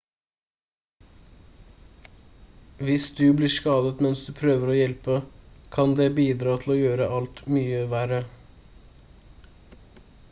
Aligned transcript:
hvis 2.87 3.05
du 3.19 3.29
blir 3.41 3.53
skadet 3.57 4.01
mens 4.07 4.23
du 4.29 4.33
prøver 4.41 4.71
å 4.71 4.79
hjelpe 4.79 5.19
kan 5.77 5.95
det 6.01 6.09
bidra 6.23 6.57
til 6.65 6.75
å 6.77 6.81
gjøre 6.81 7.11
alt 7.21 7.45
mye 7.59 7.87
verre 7.95 8.23